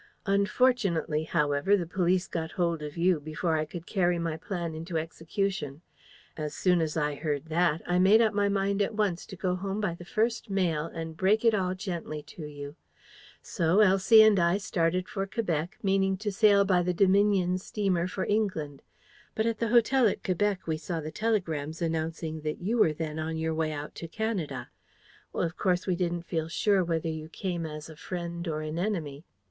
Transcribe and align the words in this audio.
"Unfortunately, 0.25 1.25
however, 1.25 1.77
the 1.77 1.85
police 1.85 2.27
got 2.27 2.53
hold 2.53 2.81
of 2.81 2.97
YOU 2.97 3.19
before 3.19 3.55
I 3.55 3.65
could 3.65 3.85
carry 3.85 4.17
my 4.17 4.35
plan 4.35 4.73
into 4.73 4.97
execution. 4.97 5.83
As 6.35 6.55
soon 6.55 6.81
as 6.81 6.97
I 6.97 7.13
heard 7.13 7.45
that, 7.49 7.83
I 7.85 7.99
made 7.99 8.19
up 8.19 8.33
my 8.33 8.49
mind 8.49 8.81
at 8.81 8.95
once 8.95 9.27
to 9.27 9.35
go 9.35 9.55
home 9.55 9.79
by 9.79 9.93
the 9.93 10.03
first 10.03 10.49
mail 10.49 10.87
and 10.87 11.15
break 11.15 11.45
it 11.45 11.53
all 11.53 11.75
gently 11.75 12.23
to 12.23 12.47
you. 12.47 12.75
So 13.43 13.81
Elsie 13.81 14.23
and 14.23 14.39
I 14.39 14.57
started 14.57 15.07
for 15.07 15.27
Quebec, 15.27 15.77
meaning 15.83 16.17
to 16.17 16.31
sail 16.31 16.65
by 16.65 16.81
the 16.81 16.95
Dominion 16.95 17.59
steamer 17.59 18.07
for 18.07 18.25
England. 18.25 18.81
But 19.35 19.45
at 19.45 19.59
the 19.59 19.67
hotel 19.69 20.07
at 20.07 20.23
Quebec 20.23 20.65
we 20.65 20.77
saw 20.77 20.99
the 20.99 21.11
telegrams 21.11 21.79
announcing 21.79 22.41
that 22.41 22.59
you 22.59 22.79
were 22.79 22.91
then 22.93 23.19
on 23.19 23.37
your 23.37 23.53
way 23.53 23.71
out 23.71 23.93
to 24.01 24.07
Canada. 24.07 24.69
Well, 25.31 25.43
of 25.43 25.57
course 25.57 25.85
we 25.85 25.95
didn't 25.95 26.23
feel 26.23 26.47
sure 26.47 26.83
whether 26.83 27.07
you 27.07 27.29
came 27.29 27.67
as 27.67 27.87
a 27.87 27.95
friend 27.95 28.47
or 28.47 28.61
an 28.61 28.79
enemy. 28.79 29.25